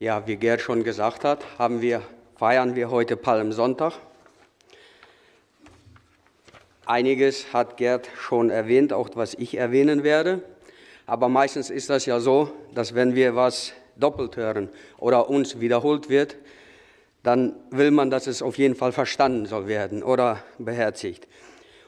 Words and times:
Ja, 0.00 0.26
wie 0.26 0.34
Gerd 0.34 0.60
schon 0.60 0.82
gesagt 0.82 1.22
hat, 1.22 1.46
wir, 1.80 2.02
feiern 2.36 2.74
wir 2.74 2.90
heute 2.90 3.16
Palmsonntag. 3.16 3.92
Einiges 6.84 7.52
hat 7.52 7.76
Gerd 7.76 8.10
schon 8.18 8.50
erwähnt, 8.50 8.92
auch 8.92 9.10
was 9.14 9.34
ich 9.34 9.56
erwähnen 9.56 10.02
werde. 10.02 10.42
Aber 11.06 11.28
meistens 11.28 11.70
ist 11.70 11.90
das 11.90 12.06
ja 12.06 12.18
so, 12.18 12.50
dass 12.74 12.96
wenn 12.96 13.14
wir 13.14 13.36
was 13.36 13.72
doppelt 13.94 14.36
hören 14.36 14.68
oder 14.98 15.30
uns 15.30 15.60
wiederholt 15.60 16.08
wird, 16.08 16.36
dann 17.22 17.54
will 17.70 17.92
man, 17.92 18.10
dass 18.10 18.26
es 18.26 18.42
auf 18.42 18.58
jeden 18.58 18.74
Fall 18.74 18.90
verstanden 18.90 19.46
soll 19.46 19.68
werden 19.68 20.02
oder 20.02 20.42
beherzigt. 20.58 21.28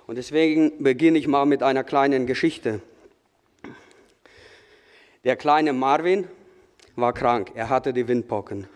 Und 0.07 0.14
deswegen 0.16 0.80
beginne 0.80 1.18
ich 1.18 1.27
mal 1.27 1.45
mit 1.45 1.64
einer 1.64 1.82
kleinen 1.82 2.29
Geschichte. 2.29 2.80
Der 5.25 5.34
kleine 5.34 5.73
Marvin 5.73 6.29
war 6.96 7.12
krank, 7.12 7.52
er 7.54 7.68
hatte 7.68 7.92
die 7.92 8.08
Windpocken 8.08 8.68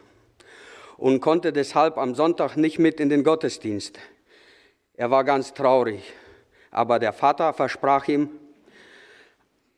und 0.97 1.21
konnte 1.21 1.53
deshalb 1.53 1.97
am 1.97 2.15
Sonntag 2.15 2.57
nicht 2.57 2.79
mit 2.79 3.01
in 3.01 3.09
den 3.09 3.25
Gottesdienst. 3.25 3.99
Er 4.95 5.11
war 5.11 5.25
ganz 5.25 5.55
traurig, 5.55 6.13
aber 6.71 6.99
der 6.99 7.15
Vater 7.15 7.55
versprach 7.55 8.07
ihm, 8.07 8.31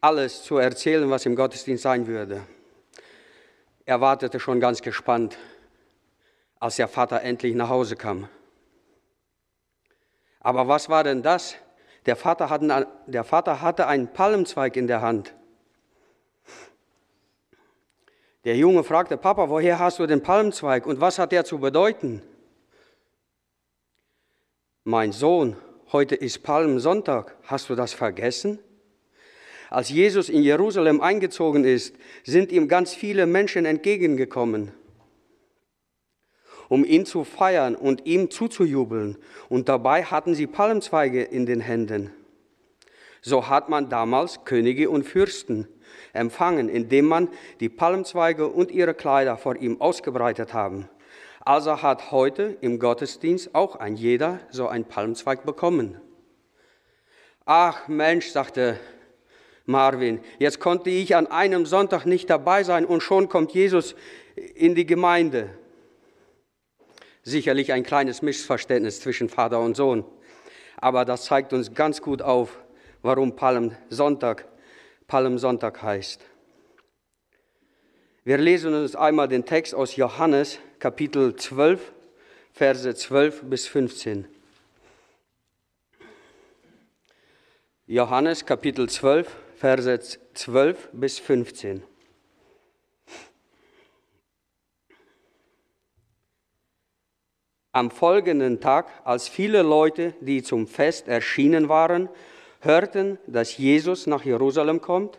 alles 0.01 0.43
zu 0.43 0.59
erzählen, 0.59 1.09
was 1.09 1.25
im 1.27 1.37
Gottesdienst 1.37 1.85
sein 1.85 2.09
würde. 2.09 2.43
Er 3.87 4.01
wartete 4.01 4.41
schon 4.41 4.59
ganz 4.59 4.83
gespannt, 4.83 5.39
als 6.59 6.77
der 6.77 6.89
Vater 6.89 7.23
endlich 7.23 7.55
nach 7.55 7.69
Hause 7.69 7.95
kam. 7.95 8.29
Aber 10.41 10.67
was 10.67 10.89
war 10.89 11.05
denn 11.05 11.23
das? 11.23 11.55
Der 12.07 12.17
Vater, 12.17 12.51
hatte, 12.51 13.87
einen 13.87 14.13
Palmzweig 14.13 14.77
in 14.77 14.89
der 14.89 15.03
Hand. 15.03 15.35
Der 18.45 18.57
Junge 18.57 18.83
fragte, 18.83 19.17
Papa, 19.17 19.49
woher 19.51 19.79
hast 19.79 20.01
du 20.01 20.07
den 20.07 20.23
Palmzweig 20.23 20.85
und 20.87 21.01
was 21.01 21.19
hat 21.19 21.31
der 21.31 21.45
zu 21.45 21.59
bedeuten? 21.59 22.23
Mein 24.83 25.13
Sohn, 25.13 25.57
heute 25.93 26.17
ist 26.17 26.43
Palmsonntag, 26.43 27.37
hast 27.45 27.71
du 27.71 27.77
das 27.77 27.93
vergessen? 27.93 28.59
Als 29.71 29.91
Jesus 29.91 30.29
in 30.29 30.43
Jerusalem 30.43 31.01
eingezogen 31.01 31.65
ist, 31.65 31.95
sind 32.25 32.51
ihm 32.51 32.67
ganz 32.67 32.95
viele 32.95 33.27
Menschen 33.27 33.65
entgegengekommen, 33.65 34.73
um 36.69 36.85
ihn 36.85 37.07
zu 37.07 37.23
feiern 37.23 37.77
und 37.77 38.07
ihm 38.07 38.29
zuzujubeln. 38.29 39.19
Und 39.49 39.69
dabei 39.69 40.03
hatten 40.03 40.35
sie 40.35 40.49
Palmzweige 40.49 41.23
in 41.23 41.47
den 41.47 41.61
Händen. 41.61 42.11
So 43.23 43.49
hat 43.49 43.69
man 43.69 43.89
damals 43.89 44.45
Könige 44.45 44.91
und 44.91 45.05
Fürsten 45.05 45.69
empfangen, 46.13 46.69
indem 46.69 47.07
man 47.07 47.29
die 47.61 47.69
Palmzweige 47.69 48.49
und 48.49 48.71
ihre 48.71 48.95
Kleider 48.95 49.37
vor 49.37 49.57
ihm 49.57 49.81
ausgebreitet 49.81 50.55
haben. 50.55 50.89
Also 51.45 51.83
hat 51.83 52.13
heute 52.13 52.57
im 52.61 52.79
Gottesdienst 52.79 53.55
auch 53.55 53.77
ein 53.77 53.97
jeder 53.97 54.39
so 54.51 54.69
einen 54.69 54.85
Palmzweig 54.85 55.45
bekommen. 55.45 56.01
Ach 57.45 57.89
Mensch, 57.89 58.29
sagte 58.29 58.79
Marvin, 59.67 60.21
jetzt 60.39 60.61
konnte 60.61 60.91
ich 60.91 61.17
an 61.17 61.27
einem 61.27 61.67
Sonntag 61.67 62.07
nicht 62.07 62.31
dabei 62.31 62.63
sein 62.63 62.85
und 62.85 63.01
schon 63.01 63.29
kommt 63.29 63.53
Jesus 63.53 63.97
in 64.55 64.75
die 64.75 64.87
Gemeinde. 64.87 65.51
Sicherlich 67.25 67.73
ein 67.73 67.83
kleines 67.83 68.23
Missverständnis 68.23 69.01
zwischen 69.01 69.29
Vater 69.29 69.61
und 69.61 69.77
Sohn, 69.77 70.05
aber 70.77 71.05
das 71.05 71.25
zeigt 71.25 71.53
uns 71.53 71.75
ganz 71.75 72.03
gut 72.03 72.23
auf, 72.23 72.59
warum 73.03 73.35
Palmsonntag 73.35 74.47
Palmsonntag 75.13 75.83
heißt. 75.83 76.25
Wir 78.25 78.39
lesen 78.39 78.73
uns 78.73 78.97
einmal 78.97 79.29
den 79.29 79.45
Text 79.45 79.75
aus 79.75 79.95
Johannes 79.97 80.59
Kapitel 80.79 81.37
12, 81.37 81.93
Verse 82.55 82.95
12 82.95 83.43
bis 83.43 83.67
15. 83.67 84.27
Johannes 87.87 88.47
Kapitel 88.47 88.89
12, 88.89 89.31
Verse 89.55 89.99
12 90.33 90.89
bis 90.95 91.19
15. 91.19 91.83
Am 97.73 97.91
folgenden 97.91 98.61
Tag, 98.63 98.89
als 99.05 99.29
viele 99.29 99.61
Leute, 99.61 100.15
die 100.23 100.43
zum 100.43 100.67
Fest 100.67 101.07
erschienen 101.07 101.69
waren, 101.69 102.09
hörten, 102.63 103.19
dass 103.27 103.59
Jesus 103.59 104.07
nach 104.07 104.25
Jerusalem 104.25 104.81
kommt, 104.81 105.19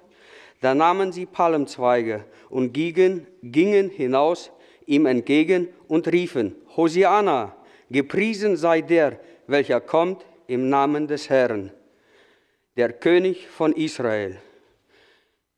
da 0.61 0.73
nahmen 0.73 1.11
sie 1.11 1.25
Palmzweige 1.25 2.23
und 2.49 2.73
gingen, 2.73 3.27
gingen 3.43 3.89
hinaus 3.89 4.51
ihm 4.85 5.05
entgegen 5.05 5.67
und 5.87 6.07
riefen, 6.07 6.55
Hosianna, 6.75 7.55
gepriesen 7.89 8.55
sei 8.55 8.81
der, 8.81 9.19
welcher 9.47 9.81
kommt 9.81 10.25
im 10.47 10.69
Namen 10.69 11.07
des 11.07 11.29
Herrn, 11.29 11.71
der 12.77 12.93
König 12.93 13.47
von 13.47 13.73
Israel. 13.73 14.37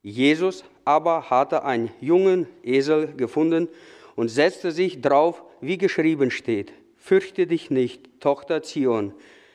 Jesus 0.01 0.63
aber 0.85 1.29
hatte 1.29 1.63
einen 1.63 1.91
jungen 2.01 2.47
Esel 2.63 3.13
gefunden 3.15 3.69
und 4.15 4.29
setzte 4.29 4.71
sich 4.71 5.01
drauf, 5.01 5.43
wie 5.61 5.77
geschrieben 5.77 6.31
steht, 6.31 6.73
Fürchte 6.97 7.45
dich 7.45 7.69
nicht, 7.69 8.19
Tochter 8.19 8.63
Zion, 8.63 9.13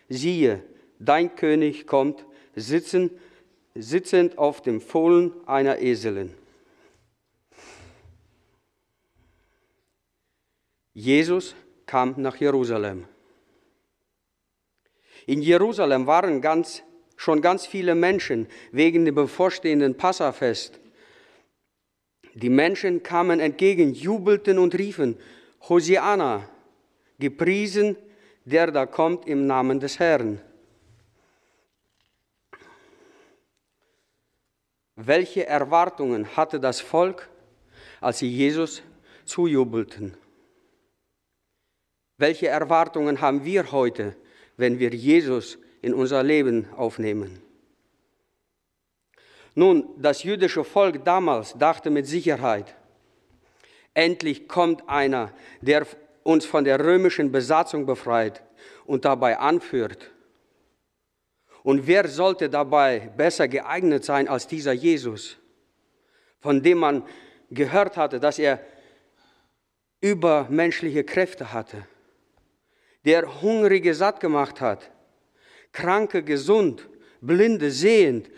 siehe, 0.09 0.63
dein 1.01 1.35
König 1.35 1.87
kommt, 1.89 2.25
sitzen, 2.55 3.11
sitzend 3.75 4.39
auf 4.39 4.63
dem 4.63 4.81
Fohlen 4.81 5.33
einer 5.47 5.81
Eselin. 5.81 6.33
Jesus 10.93 11.57
kam 11.87 12.15
nach 12.19 12.37
Jerusalem. 12.37 13.07
In 15.27 15.43
Jerusalem 15.43 16.07
waren 16.07 16.41
ganz, 16.41 16.83
schon 17.17 17.41
ganz 17.41 17.67
viele 17.67 17.95
Menschen 17.95 18.49
wegen 18.73 19.05
dem 19.05 19.15
bevorstehenden 19.15 19.97
Passafest. 19.97 20.79
Die 22.35 22.51
Menschen 22.51 23.03
kamen 23.03 23.41
entgegen, 23.41 23.93
jubelten 23.93 24.59
und 24.59 24.77
riefen, 24.79 25.17
Hosianna, 25.69 26.49
gepriesen, 27.19 27.97
der 28.45 28.71
da 28.71 28.87
kommt 28.87 29.27
im 29.27 29.47
Namen 29.47 29.81
des 29.81 29.99
Herrn. 29.99 30.41
Welche 35.03 35.47
Erwartungen 35.47 36.37
hatte 36.37 36.61
das 36.61 36.83
Volk, 36.83 37.31
als 38.03 38.19
sie 38.19 38.29
Jesus 38.29 38.83
zujubelten? 39.25 40.15
Welche 42.19 42.49
Erwartungen 42.49 43.23
haben 43.23 43.47
wir 43.47 43.73
heute, 43.73 44.15
wenn 44.59 44.79
wir 44.79 44.91
Jesus 44.91 45.57
in 45.81 45.95
unser 45.95 46.23
Leben 46.23 46.69
aufnehmen? 46.77 47.41
Nun, 49.55 49.89
das 49.97 50.23
jüdische 50.23 50.65
Volk 50.65 51.03
damals 51.03 51.57
dachte 51.57 51.89
mit 51.89 52.07
Sicherheit, 52.07 52.75
endlich 53.95 54.49
kommt 54.49 54.87
einer, 54.87 55.33
der 55.63 55.87
uns 56.25 56.45
von 56.45 56.65
der 56.65 56.79
römischen 56.79 57.33
Besatzung 57.33 57.87
befreit 57.87 58.43
und 58.85 59.07
dabei 59.07 59.39
anführt, 59.39 60.11
und 61.63 61.87
wer 61.87 62.09
sollte 62.09 62.49
dabei 62.49 63.11
besser 63.17 63.49
geeignet 63.49 64.05
sein 64.05 64.29
als 64.29 64.47
dieser 64.47 64.73
Jesus, 64.73 65.37
von 66.41 66.63
dem 66.63 66.79
man 66.79 67.05
gehört 67.51 67.97
hatte, 67.97 68.21
dass 68.21 68.39
er 68.39 68.61
übermenschliche 70.01 71.05
Kräfte 71.05 71.53
hatte, 71.53 71.87
der 73.05 73.43
Hungrige 73.43 73.95
satt 73.95 74.21
gemacht 74.21 74.61
hat, 74.61 74.91
Kranke 75.73 76.23
gesund, 76.23 76.89
Blinde 77.21 77.71
sehend, 77.71 78.31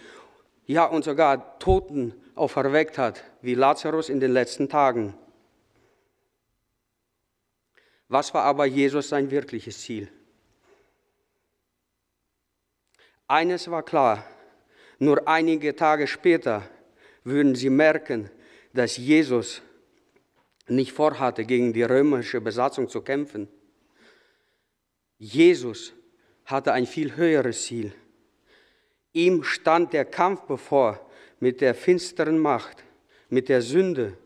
ja 0.66 0.84
und 0.84 1.04
sogar 1.04 1.58
Toten 1.58 2.14
auferweckt 2.34 2.98
hat, 2.98 3.24
wie 3.40 3.54
Lazarus 3.54 4.08
in 4.08 4.20
den 4.20 4.32
letzten 4.32 4.68
Tagen. 4.68 5.14
Was 8.08 8.34
war 8.34 8.44
aber 8.44 8.66
Jesus 8.66 9.08
sein 9.08 9.30
wirkliches 9.30 9.80
Ziel? 9.80 10.08
Eines 13.32 13.70
war 13.70 13.82
klar, 13.82 14.26
nur 14.98 15.26
einige 15.26 15.74
Tage 15.74 16.06
später 16.06 16.68
würden 17.24 17.54
sie 17.54 17.70
merken, 17.70 18.30
dass 18.74 18.98
Jesus 18.98 19.62
nicht 20.68 20.92
vorhatte, 20.92 21.46
gegen 21.46 21.72
die 21.72 21.82
römische 21.82 22.42
Besatzung 22.42 22.90
zu 22.90 23.00
kämpfen. 23.00 23.48
Jesus 25.16 25.94
hatte 26.44 26.74
ein 26.74 26.84
viel 26.84 27.16
höheres 27.16 27.64
Ziel. 27.64 27.94
Ihm 29.14 29.44
stand 29.44 29.94
der 29.94 30.04
Kampf 30.04 30.42
bevor 30.42 31.00
mit 31.40 31.62
der 31.62 31.74
finsteren 31.74 32.38
Macht, 32.38 32.84
mit 33.30 33.48
der 33.48 33.62
Sünde, 33.62 34.18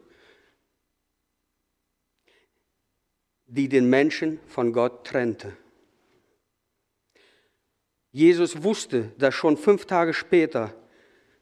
die 3.46 3.68
den 3.68 3.88
Menschen 3.88 4.40
von 4.48 4.72
Gott 4.72 5.06
trennte. 5.06 5.56
Jesus 8.16 8.62
wusste, 8.62 9.12
dass 9.18 9.34
schon 9.34 9.58
fünf 9.58 9.84
Tage 9.84 10.14
später 10.14 10.72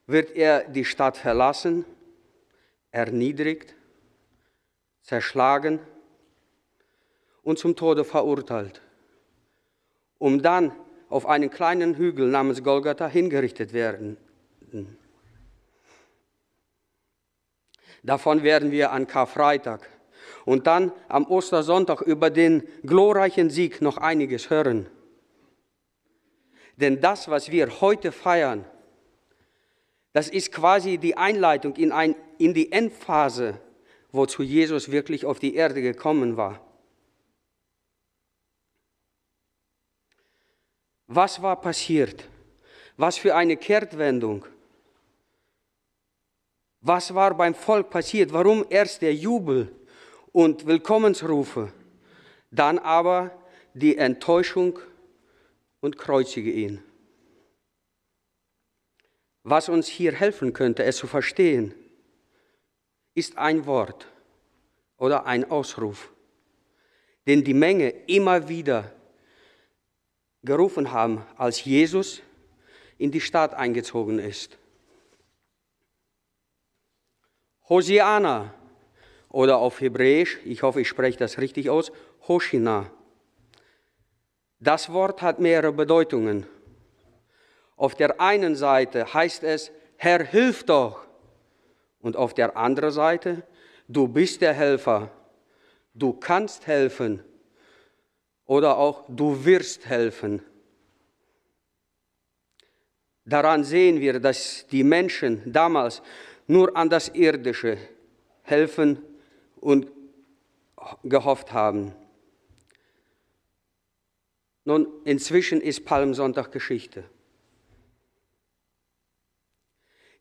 wird 0.08 0.32
er 0.34 0.64
die 0.64 0.84
Stadt 0.84 1.16
verlassen, 1.16 1.84
erniedrigt, 2.90 3.76
zerschlagen 5.00 5.78
und 7.44 7.60
zum 7.60 7.76
Tode 7.76 8.02
verurteilt, 8.02 8.82
um 10.18 10.42
dann 10.42 10.72
auf 11.10 11.26
einen 11.26 11.48
kleinen 11.48 11.94
Hügel 11.94 12.26
namens 12.26 12.64
Golgatha 12.64 13.06
hingerichtet 13.06 13.72
werden. 13.72 14.16
Davon 18.02 18.42
werden 18.42 18.72
wir 18.72 18.90
an 18.90 19.06
Karfreitag 19.06 19.88
und 20.44 20.66
dann 20.66 20.90
am 21.06 21.24
Ostersonntag 21.26 22.00
über 22.00 22.30
den 22.30 22.66
glorreichen 22.82 23.48
Sieg 23.48 23.80
noch 23.80 23.96
einiges 23.98 24.50
hören. 24.50 24.88
Denn 26.76 27.00
das, 27.00 27.28
was 27.28 27.50
wir 27.50 27.80
heute 27.80 28.12
feiern, 28.12 28.64
das 30.12 30.28
ist 30.28 30.52
quasi 30.52 30.98
die 30.98 31.16
Einleitung 31.16 31.74
in, 31.76 31.92
ein, 31.92 32.14
in 32.38 32.54
die 32.54 32.72
Endphase, 32.72 33.60
wozu 34.12 34.42
Jesus 34.42 34.90
wirklich 34.90 35.24
auf 35.24 35.38
die 35.38 35.54
Erde 35.54 35.82
gekommen 35.82 36.36
war. 36.36 36.60
Was 41.06 41.42
war 41.42 41.60
passiert? 41.60 42.28
Was 42.96 43.18
für 43.18 43.34
eine 43.34 43.56
Kehrtwendung? 43.56 44.46
Was 46.80 47.14
war 47.14 47.34
beim 47.34 47.54
Volk 47.54 47.90
passiert? 47.90 48.32
Warum 48.32 48.64
erst 48.68 49.02
der 49.02 49.14
Jubel 49.14 49.74
und 50.32 50.66
Willkommensrufe, 50.66 51.72
dann 52.50 52.78
aber 52.78 53.30
die 53.74 53.96
Enttäuschung 53.96 54.78
und 55.84 55.98
kreuzige 55.98 56.50
ihn? 56.50 56.82
Was 59.42 59.68
uns 59.68 59.86
hier 59.86 60.12
helfen 60.12 60.54
könnte, 60.54 60.82
es 60.82 60.96
zu 60.96 61.06
verstehen, 61.06 61.74
ist 63.14 63.36
ein 63.36 63.66
Wort 63.66 64.08
oder 64.96 65.26
ein 65.26 65.50
Ausruf, 65.50 66.10
den 67.26 67.44
die 67.44 67.52
Menge 67.52 67.90
immer 68.06 68.48
wieder 68.48 68.94
gerufen 70.42 70.90
haben, 70.90 71.26
als 71.36 71.62
Jesus 71.62 72.22
in 72.96 73.10
die 73.10 73.20
Stadt 73.20 73.52
eingezogen 73.52 74.18
ist. 74.18 74.56
Hosiana 77.68 78.54
oder 79.28 79.58
auf 79.58 79.82
Hebräisch, 79.82 80.38
ich 80.46 80.62
hoffe, 80.62 80.80
ich 80.80 80.88
spreche 80.88 81.18
das 81.18 81.36
richtig 81.36 81.68
aus, 81.68 81.92
Hoshina. 82.26 82.90
Das 84.64 84.90
Wort 84.90 85.20
hat 85.20 85.40
mehrere 85.40 85.72
Bedeutungen. 85.72 86.46
Auf 87.76 87.94
der 87.94 88.18
einen 88.18 88.56
Seite 88.56 89.12
heißt 89.12 89.44
es, 89.44 89.70
Herr, 89.98 90.24
hilf 90.24 90.64
doch. 90.64 91.06
Und 92.00 92.16
auf 92.16 92.32
der 92.32 92.56
anderen 92.56 92.90
Seite, 92.90 93.42
du 93.88 94.08
bist 94.08 94.40
der 94.40 94.54
Helfer, 94.54 95.10
du 95.92 96.14
kannst 96.14 96.66
helfen 96.66 97.22
oder 98.46 98.78
auch 98.78 99.04
du 99.06 99.44
wirst 99.44 99.84
helfen. 99.84 100.42
Daran 103.26 103.64
sehen 103.64 104.00
wir, 104.00 104.18
dass 104.18 104.66
die 104.68 104.82
Menschen 104.82 105.42
damals 105.44 106.00
nur 106.46 106.74
an 106.74 106.88
das 106.88 107.10
Irdische 107.10 107.76
helfen 108.42 109.02
und 109.60 109.92
gehofft 111.02 111.52
haben. 111.52 111.92
Nun, 114.64 114.88
inzwischen 115.04 115.60
ist 115.60 115.84
Palmsonntag 115.84 116.50
Geschichte. 116.50 117.04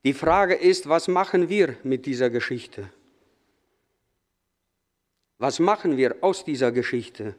Die 0.03 0.13
Frage 0.13 0.55
ist, 0.55 0.89
was 0.89 1.07
machen 1.07 1.47
wir 1.47 1.77
mit 1.83 2.05
dieser 2.05 2.29
Geschichte? 2.29 2.89
Was 5.37 5.59
machen 5.59 5.95
wir 5.95 6.17
aus 6.21 6.43
dieser 6.43 6.71
Geschichte? 6.73 7.35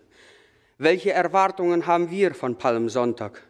Welche 0.79 1.13
Erwartungen 1.13 1.87
haben 1.87 2.11
wir 2.11 2.35
von 2.35 2.57
Palmsonntag? 2.57 3.47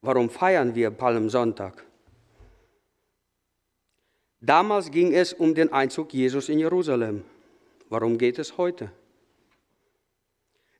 Warum 0.00 0.30
feiern 0.30 0.74
wir 0.76 0.92
Palmsonntag? 0.92 1.84
Damals 4.40 4.92
ging 4.92 5.12
es 5.12 5.32
um 5.32 5.52
den 5.52 5.72
Einzug 5.72 6.14
Jesus 6.14 6.48
in 6.48 6.60
Jerusalem. 6.60 7.24
Warum 7.88 8.16
geht 8.16 8.38
es 8.38 8.56
heute? 8.56 8.92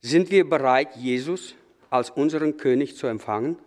Sind 0.00 0.31
wir 0.31 0.49
bereit, 0.49 0.97
Jesus 0.97 1.55
als 1.91 2.11
unseren 2.11 2.56
König 2.56 2.97
zu 2.97 3.06
empfangen? 3.06 3.59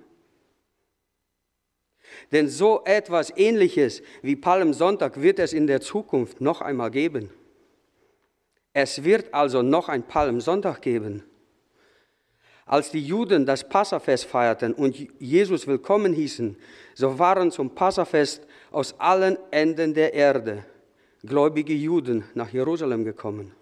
Denn 2.31 2.48
so 2.48 2.81
etwas 2.86 3.36
Ähnliches 3.36 4.01
wie 4.22 4.36
Palmsonntag 4.36 5.22
wird 5.22 5.39
es 5.39 5.54
in 5.54 5.68
der 5.68 5.81
Zukunft 5.81 6.42
noch 6.42 6.62
einmal 6.62 6.92
geben. 6.92 7.30
Es 8.74 9.04
wird 9.04 9.33
also 9.33 9.62
noch 9.62 9.89
ein 9.89 10.04
Palmsonntag 10.04 10.81
geben. 10.81 11.24
Als 12.66 12.92
die 12.92 13.06
Juden 13.06 13.45
das 13.45 13.68
Passafest 13.68 14.25
feierten 14.25 14.74
und 14.74 14.95
Jesus 15.19 15.68
willkommen 15.68 16.13
hießen, 16.13 16.56
so 16.94 17.19
waren 17.19 17.51
zum 17.51 17.75
Passafest 17.75 18.48
aus 18.72 18.98
allen 18.98 19.38
Enden 19.51 19.94
der 19.94 20.13
Erde 20.13 20.66
gläubige 21.24 21.74
Juden 21.74 22.24
nach 22.33 22.50
Jerusalem 22.50 23.04
gekommen. 23.04 23.54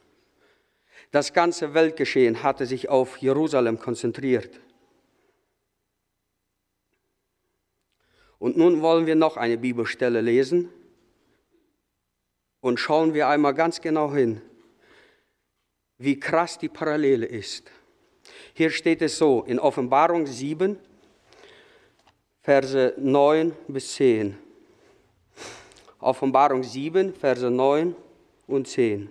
Das 1.11 1.33
ganze 1.33 1.73
Weltgeschehen 1.73 2.43
hatte 2.43 2.65
sich 2.65 2.89
auf 2.89 3.17
Jerusalem 3.17 3.79
konzentriert. 3.79 4.59
Und 8.37 8.57
nun 8.57 8.81
wollen 8.81 9.05
wir 9.05 9.15
noch 9.15 9.35
eine 9.35 9.57
Bibelstelle 9.57 10.21
lesen 10.21 10.69
und 12.61 12.79
schauen 12.79 13.13
wir 13.13 13.27
einmal 13.27 13.53
ganz 13.53 13.81
genau 13.81 14.13
hin, 14.13 14.41
wie 15.97 16.19
krass 16.19 16.57
die 16.57 16.69
Parallele 16.69 17.25
ist. 17.25 17.69
Hier 18.53 18.69
steht 18.69 19.01
es 19.01 19.17
so 19.17 19.43
in 19.43 19.59
Offenbarung 19.59 20.25
7, 20.25 20.77
Verse 22.41 22.93
9 22.97 23.53
bis 23.67 23.93
10. 23.95 24.37
Offenbarung 25.99 26.63
7, 26.63 27.13
Verse 27.13 27.49
9 27.49 27.95
und 28.47 28.67
10. 28.67 29.09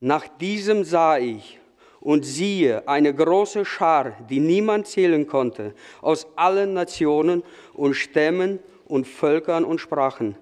Nach 0.00 0.26
diesem 0.26 0.84
sah 0.84 1.18
ich 1.18 1.60
und 2.00 2.24
siehe 2.24 2.88
eine 2.88 3.14
große 3.14 3.66
Schar, 3.66 4.16
die 4.30 4.40
niemand 4.40 4.86
zählen 4.86 5.26
konnte, 5.26 5.74
aus 6.00 6.26
allen 6.36 6.72
Nationen 6.72 7.42
und 7.74 7.94
Stämmen 7.94 8.60
und 8.86 9.06
Völkern 9.06 9.62
und 9.62 9.78
Sprachen. 9.78 10.36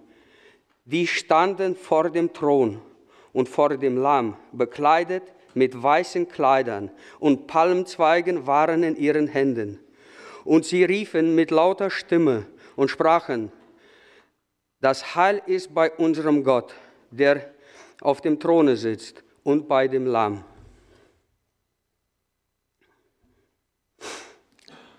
Die 0.84 1.08
standen 1.08 1.74
vor 1.74 2.08
dem 2.10 2.32
Thron 2.32 2.80
und 3.32 3.48
vor 3.48 3.76
dem 3.76 3.98
Lamm, 3.98 4.36
bekleidet 4.52 5.24
mit 5.54 5.82
weißen 5.82 6.28
Kleidern, 6.28 6.92
und 7.18 7.48
Palmzweigen 7.48 8.46
waren 8.46 8.84
in 8.84 8.94
ihren 8.94 9.26
Händen. 9.26 9.80
Und 10.44 10.66
sie 10.66 10.84
riefen 10.84 11.34
mit 11.34 11.50
lauter 11.50 11.90
Stimme 11.90 12.46
und 12.76 12.90
sprachen, 12.90 13.50
das 14.80 15.16
Heil 15.16 15.42
ist 15.46 15.74
bei 15.74 15.90
unserem 15.90 16.44
Gott, 16.44 16.72
der 17.10 17.52
auf 18.00 18.20
dem 18.20 18.38
Throne 18.38 18.76
sitzt 18.76 19.24
und 19.48 19.66
bei 19.66 19.88
dem 19.88 20.04
Lamm. 20.04 20.44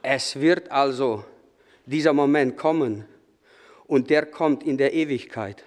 Es 0.02 0.40
wird 0.40 0.72
also 0.72 1.24
dieser 1.86 2.14
Moment 2.14 2.58
kommen 2.58 3.06
und 3.86 4.10
der 4.10 4.26
kommt 4.26 4.64
in 4.64 4.76
der 4.76 4.92
Ewigkeit. 4.92 5.64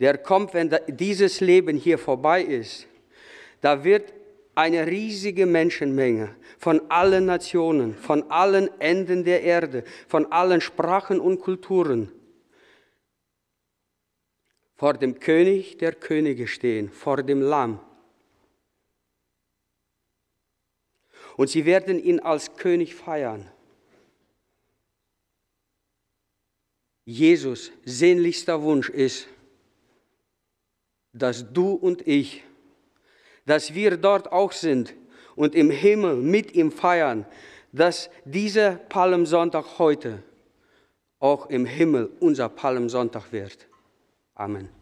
Der 0.00 0.18
kommt, 0.18 0.52
wenn 0.52 0.76
dieses 0.88 1.40
Leben 1.40 1.76
hier 1.76 1.96
vorbei 1.96 2.42
ist. 2.42 2.88
Da 3.60 3.84
wird 3.84 4.12
eine 4.56 4.84
riesige 4.88 5.46
Menschenmenge 5.46 6.34
von 6.58 6.90
allen 6.90 7.26
Nationen, 7.26 7.94
von 7.94 8.28
allen 8.32 8.68
Enden 8.80 9.22
der 9.22 9.44
Erde, 9.44 9.84
von 10.08 10.32
allen 10.32 10.60
Sprachen 10.60 11.20
und 11.20 11.40
Kulturen 11.40 12.10
vor 14.76 14.94
dem 14.94 15.18
König 15.18 15.78
der 15.78 15.92
Könige 15.92 16.46
stehen, 16.46 16.90
vor 16.90 17.22
dem 17.22 17.40
Lamm. 17.40 17.80
Und 21.36 21.50
sie 21.50 21.64
werden 21.64 21.98
ihn 21.98 22.20
als 22.20 22.56
König 22.56 22.94
feiern. 22.94 23.50
Jesus 27.04 27.72
sehnlichster 27.84 28.62
Wunsch 28.62 28.88
ist, 28.88 29.28
dass 31.12 31.52
du 31.52 31.72
und 31.72 32.06
ich, 32.06 32.42
dass 33.44 33.74
wir 33.74 33.96
dort 33.96 34.32
auch 34.32 34.52
sind 34.52 34.94
und 35.36 35.54
im 35.54 35.70
Himmel 35.70 36.16
mit 36.16 36.54
ihm 36.54 36.72
feiern, 36.72 37.26
dass 37.72 38.10
dieser 38.24 38.72
Palmsonntag 38.72 39.78
heute 39.78 40.22
auch 41.18 41.48
im 41.48 41.64
Himmel 41.64 42.10
unser 42.20 42.48
Palmsonntag 42.48 43.32
wird. 43.32 43.68
Amen. 44.38 44.75